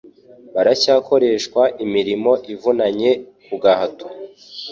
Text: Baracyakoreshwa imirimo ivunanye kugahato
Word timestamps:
Baracyakoreshwa 0.53 1.61
imirimo 1.85 2.31
ivunanye 2.53 3.11
kugahato 3.47 4.05